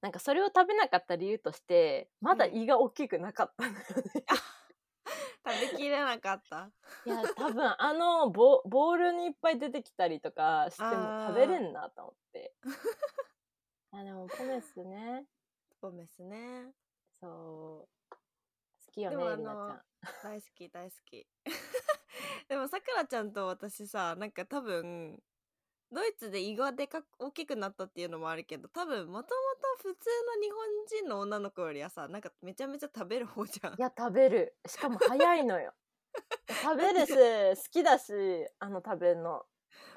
[0.03, 4.25] なんかそれを食べなかった理由として、まだ胃が大きくなかったんだよね。
[5.45, 6.71] 食べきれなかった。
[7.07, 12.53] いや、多分あのボ、ボールにいっぱい出てきたりとかしても食べれんなと思って。
[13.93, 15.27] あ、でもポメスね。
[15.81, 16.73] ポメスね
[17.21, 18.15] そう。
[18.87, 19.81] 好きよね、でもあエリナちゃんの。
[20.23, 21.27] 大好き大好き
[22.49, 25.23] でもさくらちゃんと私さなんか多分
[25.93, 30.59] ドイツで胃がでかく大きくなったっていうのもあるけど多分もともと普通の日本
[31.01, 34.57] 人の女の子よりはさなんかめちゃめちゃ食べる方じゃんいや、食べる。
[34.67, 35.73] しかも早いのよ。
[36.63, 38.13] 食べるし、好きだし、
[38.59, 39.47] あの食べるの。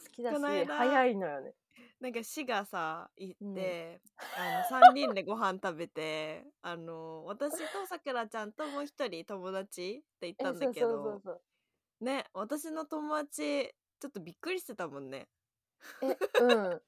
[0.04, 1.54] 好きだし、早いのよね。
[1.99, 4.01] なんか市がさ行うんって、
[4.38, 11.21] あの3人でご飯食べて あの私とさくらちゃんともう一人友達って言ったんだけど
[12.01, 15.28] ね私の友達ちょっとびっくりしてたもんね。
[16.01, 16.82] え、うん。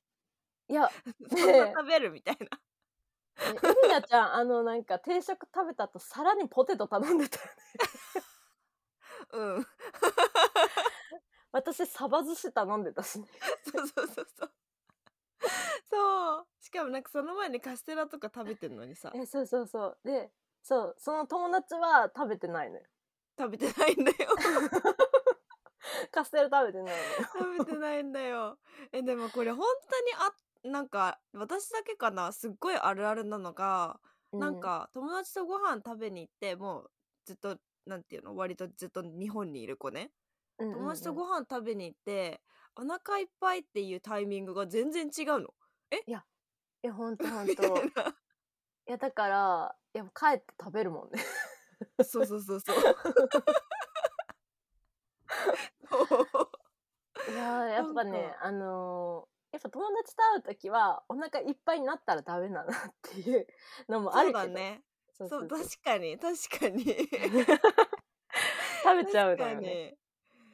[0.70, 0.90] いや、
[1.30, 2.60] そんな食べるみたいな
[3.40, 7.52] えエリナちゃん、あの、なんか定食食べた後、さらにポテト頼んでたよね。
[9.34, 9.68] うん
[11.52, 13.28] 私、サバ寿司頼んでたしね。
[13.72, 14.52] そうそうそうそう。
[15.90, 16.48] そう。
[16.60, 19.98] しかもなんかその前にカステラとか食べてんのにさ、え、そうそうそう。
[20.04, 22.84] で、そう、その友達は食べてないのよ。
[23.40, 24.36] 食べてないんだよ。
[26.12, 26.98] カステラ食べてないのよ。
[27.34, 28.60] 食べてないんだよ。
[28.92, 30.34] え、でもこれ本当にあ、
[30.72, 34.00] なんか私だけかな、すっごいあるあるなのが、
[34.34, 36.92] なんか友達とご飯食べに行って、もう
[37.26, 40.12] ずっと、なんていうの、割とずっと日本にいる子ね。
[40.60, 42.42] うん、友達とごご飯食べに行って、
[42.76, 45.54] お腹いっぱいっていうタイミングが全然違うの。
[46.84, 47.54] いや、ほんとほんと。
[47.54, 48.16] いな。
[48.86, 51.24] や、だから、いや、帰って食べるもんね。
[52.04, 52.76] そうそうそうそう。
[57.30, 63.48] いやーやっぱねあのーやっぱ友達と会うときは、お腹いっぱいになったらダメだなっていう
[63.90, 64.40] のもあるけど。
[64.40, 64.84] だね。
[65.14, 65.60] そうそそううそう。
[65.60, 66.84] 確かに確かに。
[68.84, 69.98] 食べちゃう確かのよね。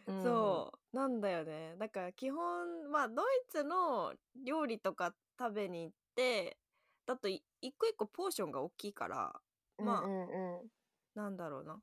[0.08, 0.24] に、うん。
[0.24, 1.76] そうなんだよね。
[1.78, 4.14] だから基本まあドイツの
[4.46, 6.58] 料理とか食べに行って
[7.06, 9.34] だとい一個一個ポーションが大きいから
[9.78, 10.68] まあうんうんうん。
[11.16, 11.82] なんだろうな、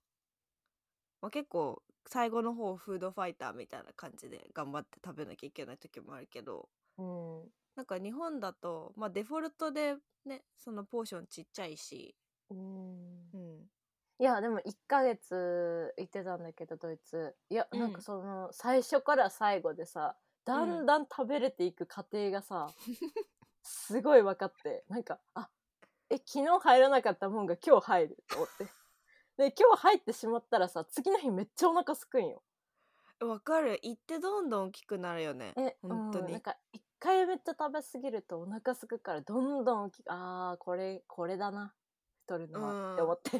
[1.23, 6.69] まあ、結構最後の方フードファイターみたいな感じで頑張って食べなきゃいけない時もあるけど
[7.01, 7.51] うん。
[7.77, 12.15] なんか日本だとまあデフォルトでねそのポーションちっちゃいし、
[12.51, 13.31] うん。
[13.33, 13.71] うん、
[14.19, 17.35] いや、でも1ヶ月行ってたんだけど、ドイツ。
[17.49, 17.81] いや、うん。
[17.81, 22.69] なんかその、最初から最後でさ、だんだん食べれていく過程がさ、
[23.63, 25.49] すごい分かって、なんか、あ、
[26.11, 28.65] え、昨日入らなかったもんが今日入ると思って。
[29.37, 32.43] で、今日入ってしまったらさ、次の日めっちゃお腹すくんよ。
[33.21, 33.79] わかる。
[33.83, 35.55] 行ってどんどん大きくなるよね。
[35.57, 41.75] え、本当に、うんなんか、一回めっちゃ食べ過ぎるとお腹すくから、どんどんあー、これ、これだな。
[42.27, 43.31] 太るのは、って思って。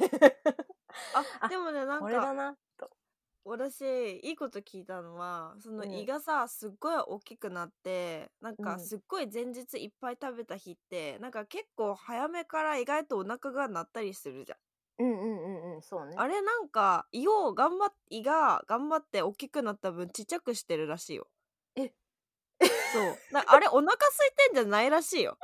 [1.13, 2.89] あ あでもねなんこれだかな、と。
[3.43, 3.81] 私
[4.19, 14.59] いいこと聞いたのはそのうん胃がさすっごい大きくなってなんかうんすっごい前日いっぱい食べた日ってなんか結構早めから意外とお腹が鳴ったりするじゃん。
[14.99, 21.27] うんうんうんうんそうねあれなんか胃を頑張っ胃が頑張って大きくなった分ちっちゃくしてるらしいよ
[21.75, 21.93] え
[22.91, 23.21] そう。
[23.31, 25.37] だあれお腹空いてんじゃないらしいよ。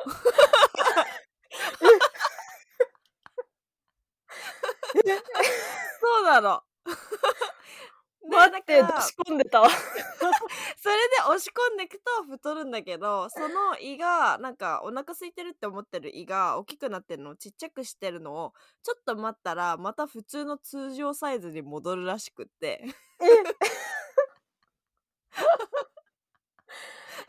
[5.99, 6.61] そうなの。
[8.29, 9.69] で待ってだから仕込んでたわ。
[10.77, 22.83] それで押し込んでいくと太るんだけどその胃がなんかお腹空いてるって思ってる胃が大きくなってるのをちっちゃくしてるのをちょっと待ったらまた普通の通常サイズに戻るらしくって。
[22.85, 22.89] っ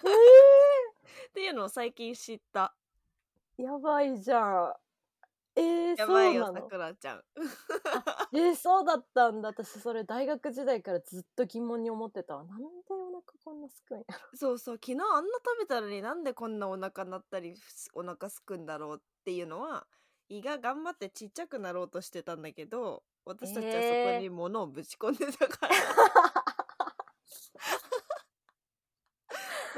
[1.34, 2.74] ていうのを最近知った。
[3.58, 4.72] えー、やばいじゃん。
[5.56, 6.14] えー、やそうなの？
[6.14, 7.22] ばいよさくらちゃん。
[8.32, 9.48] えー、そうだったんだ。
[9.50, 12.44] 私それ大学時代からずっと疑問に思ってたわ。
[12.44, 14.14] なんでお腹こんなすくんやろ？
[14.34, 14.76] そうそう。
[14.76, 19.86] 昨日あんな食べたのになんでこんなお腹鳴ったりすお腹すくんだろうっていうのは
[20.28, 24.16] 胃が頑張ってちっちゃくなろうとしてたんだけど私たちはそえー。
[24.16, 25.74] こに物をぶち込んでたから、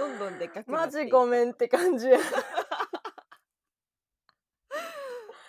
[0.01, 1.03] どんどんでかくなマって。
[1.03, 2.19] いジごめんって感じや。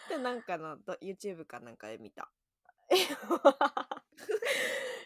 [0.09, 2.29] でなんかのど YouTube かなんかで見た。
[2.89, 2.97] え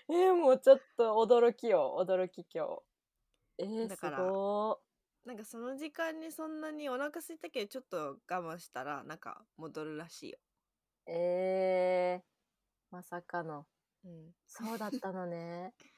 [0.10, 1.95] ー、もうちょっと驚きよ。
[1.99, 2.79] 驚き今日。
[3.60, 4.79] えー、すだからご
[5.25, 13.67] なんかその時間にそんなにお腹空いたけどちょっと我慢したらなんか戻るらしいよ、ーえー、まさかの。
[14.05, 15.73] うん、そうだったのね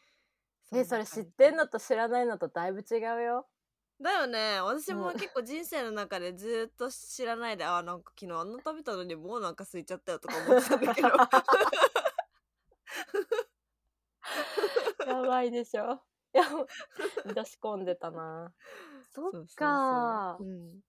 [0.73, 3.47] えそれ知ってんのと知らないのとだいぶ違うよ。
[4.01, 4.59] だよね。
[4.61, 5.11] 私もう。
[5.11, 11.07] ん結構人生の中でずっと知らないで、あなんか昨日あんな食べたのにもうなんか空いちゃったよとか思ってたんだけど。
[15.07, 16.01] やばいでしょ。
[16.33, 16.43] いや
[17.33, 18.53] 出し込んでたな。
[19.09, 20.81] そっかうん。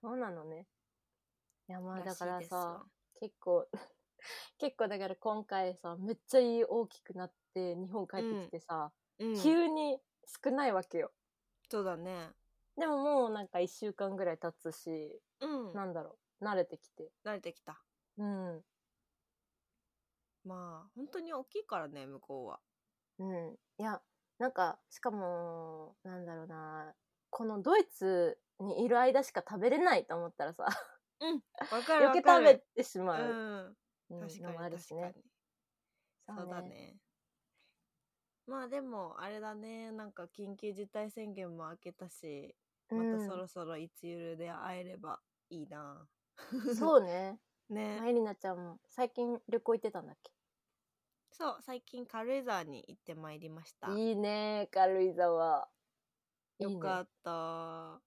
[0.00, 0.66] そうなのね。
[1.68, 2.86] いやまあだからさ
[3.20, 3.68] 結構
[4.58, 10.00] 結構だから今回さめっちゃいい大きくなって日本帰ってきてさ、うん、急に
[10.44, 11.12] 少ないわけよ。
[11.68, 12.30] そうだね。
[12.76, 15.72] でももうなんか1週間ぐらい経つし、うん。
[15.72, 17.10] なんだろう慣れてきて。
[17.24, 17.80] 慣れてきた。
[18.18, 18.64] うん。
[20.44, 22.60] まあ本当に大きいからね向こうは。
[23.18, 23.58] うん。
[23.78, 24.00] いや
[24.38, 26.94] なんかしかもなんだろうな
[27.30, 30.64] このドイツにいる間しか食べれないと思ったらさ。
[30.64, 32.46] わかる余計わかる。
[32.52, 33.76] 食べてしまう、うんうん
[34.08, 34.82] 確かに
[36.28, 36.96] そうだね。
[38.46, 39.90] まあでもあれだね。
[39.90, 42.54] なんか緊急事態宣言も明けたし
[42.90, 46.06] またそろそろいつゆるで会えればいいな、
[46.52, 47.40] うん、そうね。
[47.68, 47.98] ね。
[47.98, 50.16] まゆりなちゃんも最近旅行行ってたんだっ
[51.32, 53.88] そう最近軽井沢に行ってまいりました。
[53.88, 55.68] けいいね軽井沢。
[56.58, 56.72] いいね。
[56.74, 58.00] よかった。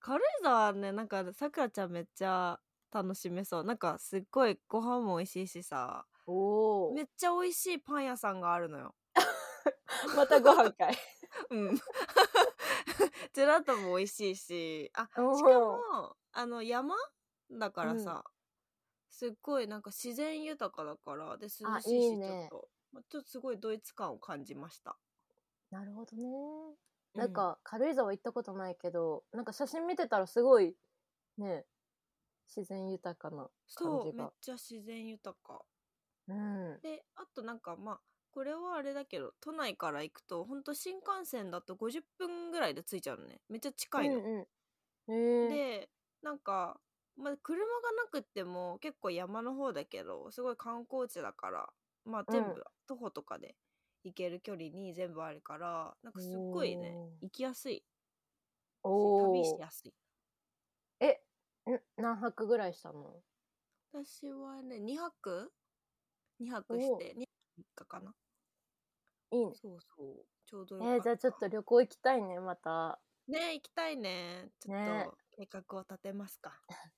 [0.00, 2.58] 軽井沢ねなんかさくらちゃんめっちゃ
[2.92, 3.64] 楽しめそう。
[3.64, 6.06] なんかすっごいご飯も美味しいしさ。
[6.26, 6.94] おお。
[6.94, 8.94] めっちゃ美味しいパン屋さんがあるのよ。
[10.16, 10.96] またご飯かい。
[11.50, 11.76] うん。
[11.76, 14.90] ジェラートも美味しいし。
[14.94, 16.94] あしかもあの山
[17.50, 18.24] だからさ、
[19.08, 22.68] すっごいなんか自然豊かだからで涼あしいしちょっと。
[22.92, 24.96] まちょっとすごいドイツ感を感じました。
[25.70, 26.76] なるほどね。
[27.14, 30.76] なんか軽井沢行ったことないけど、なんか写真見てたらすごい
[31.36, 31.66] ね
[32.46, 35.66] 自然豊かなそうめっちゃ自然豊か。
[36.26, 36.82] うん。
[36.82, 38.00] であとなんかまあ
[38.30, 43.40] これはあれだけど都内から行くとほんと新幹線だと50分ぐらいで着いちゃうのね。
[43.48, 45.12] めっちゃ近いの、うんうん。
[45.12, 45.90] へえで
[46.22, 46.80] なんか、
[47.16, 51.72] まあ、車がなくっても結構山の方だけどすごい観光地だから
[52.04, 52.54] まあ全うん。
[52.54, 53.56] 部徒歩とかで
[54.04, 57.22] 行ける距離に全部あるからなんかすっごいねおー。
[57.22, 57.84] 行きやすい。
[58.96, 59.94] しお旅しおやすい。
[61.00, 61.22] え
[61.70, 63.22] ん何泊ぐらいしたの？
[63.92, 65.52] 私はね2泊
[66.40, 67.26] ？2泊して2泊
[67.58, 68.14] 3日かな。
[69.30, 69.54] いいね。
[69.54, 70.26] そうそう。
[70.46, 70.98] ちょうどえよかった。
[70.98, 73.00] ー、じゃあちょっと旅行行きたいねまた。
[73.28, 74.50] ね行きたいね。
[74.60, 75.04] ちょっね。
[75.10, 76.60] と計画を立てますか、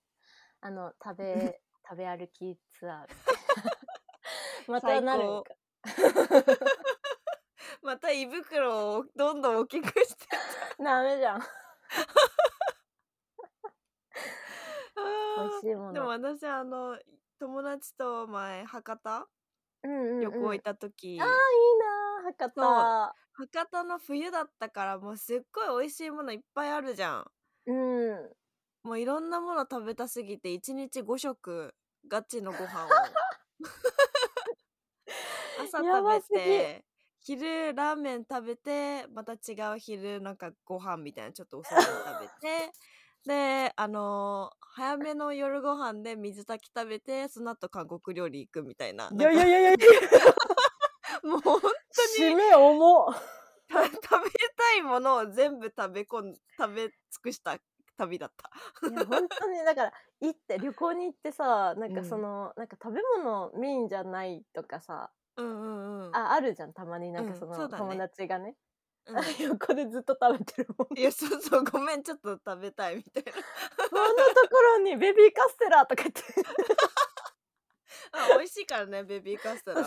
[0.61, 3.09] あの食べ 食べ歩きツアー。
[4.67, 5.55] またなるんか
[7.83, 10.27] また胃袋をどんどん大きくして
[10.83, 15.93] ダメじゃんあー美味しいもの。
[15.93, 16.99] でも私あの
[17.39, 19.29] 友達と前博多？
[19.83, 21.33] うんうん、うん、旅行行った時、あーいい
[22.25, 23.15] なー博多。
[23.37, 27.25] 博多の冬だったからもうすっごい美味しいものいっぱいあるじゃん。
[27.67, 28.33] うん。
[28.85, 31.75] もういろんなもの食べたすぎて1日5食
[32.07, 32.89] ガチのご飯を。
[35.59, 36.85] 朝食べて
[37.21, 42.73] 昼ラーメン食べてまた違う昼なんかご飯みたいなちょっとお寿司食べて
[43.27, 49.71] であのー早めの夜ご飯で水炊き食べてその後韓国料理行くみたいないやいやいやいや
[51.23, 53.15] もう本当に締め重
[53.75, 57.59] 食べたいものを全部食べ込ん食べ尽くした
[57.97, 58.51] 旅だった。
[58.89, 62.09] いや本当にだから行って旅行に行ってさなんかうん。
[62.09, 66.17] その、なんか食べ物メインじゃないとかさうんうんうん。
[66.17, 67.13] ああるじゃんたまに。
[67.13, 67.79] なんかうんその、ね。
[67.79, 68.57] 友達がね、
[69.07, 69.17] うん。
[69.59, 70.99] 横でずっと食べてるもん。
[70.99, 73.33] いやそうそうごめんちょっと食べたいみたいな。
[73.91, 76.23] こんなところにベビーカステラとか言って。
[78.13, 79.85] あ美味しいからねベビーカステラ。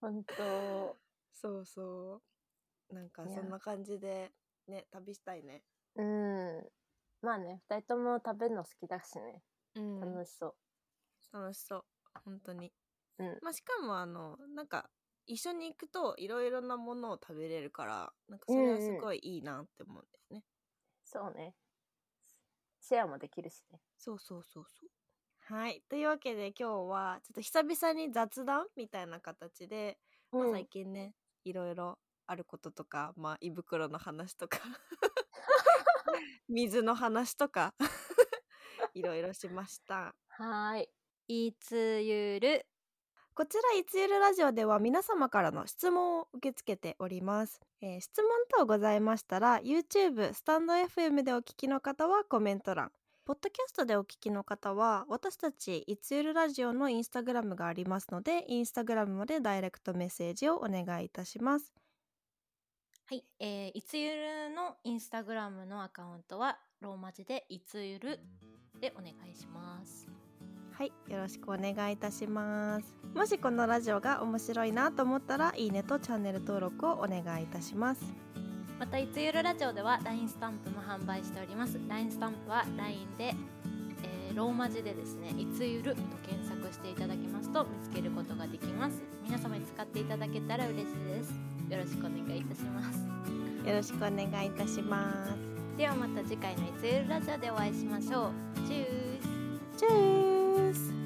[0.00, 0.98] 本当。
[1.34, 2.22] そうそ
[2.90, 2.94] う。
[2.94, 4.32] なんかそんな感じで
[4.66, 5.64] ね旅したいね。
[5.96, 6.70] うん。
[7.20, 9.42] まあね二人とも食べるの好きだしね。
[9.74, 10.00] うん。
[10.00, 11.84] 楽しそう、楽しそう。
[12.24, 12.72] 本当に。
[13.18, 13.38] うん。
[13.42, 14.90] まあしかもあのなんか
[15.28, 20.44] 一緒に行くといろいろなものを食べれるからなんかそれはすごいいいなって思うんだよね。
[21.04, 21.54] そうね。
[22.80, 23.80] シェアもできるしね。
[23.98, 25.54] そうそうそうそう。
[25.54, 25.82] はい。
[25.88, 29.98] というわけで今日はちょっと久々に雑談みたいな形で、
[30.32, 30.52] まあうん。
[30.52, 31.14] 最近ね
[31.44, 34.58] いろいろあることとか、まあ、胃袋の話とか
[36.48, 37.74] 水の話とか
[38.94, 40.14] いろいろしました。
[40.28, 40.88] はーい。
[41.48, 42.66] いつゆる
[43.38, 52.90] こちらいつゆるラジオでは皆様からの質問を受け付けております、えー質問等ございましたら YouTube スタンド FM でお聞きの方はコメント欄。
[53.24, 61.72] ポッドキャストでお聞きの方は私たちいつゆるラジオのインスタグラムがありますのでインスタグラムまでダイレクトメッセージをお願いいたします。
[63.06, 68.18] はい、えー、いつゆるのインスタグラムのアカウントはローマ字でいつゆる
[68.80, 70.17] でお願いします。
[70.78, 72.94] はいよろしくお願いいたします。
[73.12, 78.04] もしこのラジオが面白いなと思ったらいいねとチャンネル登録をお願いいたします。
[78.78, 81.80] またいつゆるラジオでは LINE スタンプも販売しております。
[81.88, 83.34] LINE スタンプは LINE で、
[84.04, 89.02] えーローマ字でですねいつゆると検索していただきますと見つけることができます。
[89.24, 91.32] 皆様に使っていただけたら嬉しいです。
[91.68, 93.68] よろしくお願いいたします。
[93.68, 95.76] よろしくお願いいたします。
[95.76, 98.32] ではまた次回のいつゆるラジオでお会いしましょう。
[98.68, 99.22] チュー
[99.76, 99.78] ス。
[99.80, 100.97] チュー guys.